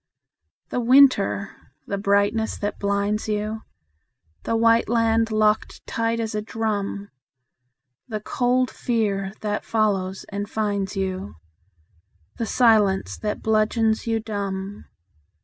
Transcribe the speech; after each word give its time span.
The 0.71 0.79
winter! 0.79 1.55
the 1.85 1.99
brightness 1.99 2.57
that 2.57 2.79
blinds 2.79 3.29
you, 3.29 3.61
The 4.45 4.55
white 4.55 4.89
land 4.89 5.29
locked 5.29 5.85
tight 5.85 6.19
as 6.19 6.33
a 6.33 6.41
drum, 6.41 7.11
The 8.07 8.19
cold 8.19 8.71
fear 8.71 9.33
that 9.41 9.63
follows 9.63 10.25
and 10.29 10.49
finds 10.49 10.95
you, 10.97 11.35
The 12.37 12.47
silence 12.47 13.15
that 13.19 13.43
bludgeons 13.43 14.07
you 14.07 14.19
dumb. 14.19 14.85